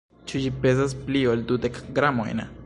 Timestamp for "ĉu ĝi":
0.29-0.51